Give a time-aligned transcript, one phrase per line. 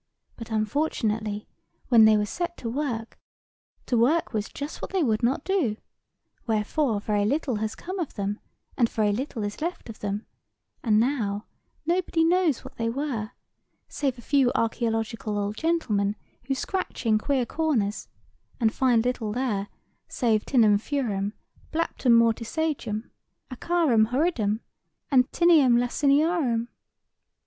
[0.35, 1.47] But, unfortunately,
[1.89, 3.19] when they were set to work,
[3.85, 5.77] to work was just what they would not do:
[6.47, 8.39] wherefore very little has come of them,
[8.75, 10.25] and very little is left of them;
[10.83, 11.45] and now
[11.85, 13.33] nobody knows what they were,
[13.89, 16.15] save a few archæological old gentlemen
[16.47, 18.07] who scratch in queer corners,
[18.59, 19.67] and find little there
[20.07, 21.33] save Ptinum Furem,
[21.71, 23.11] Blaptem Mortisagam,
[23.51, 24.61] Acarum Horridum,
[25.11, 26.69] and Tineam Laciniarum.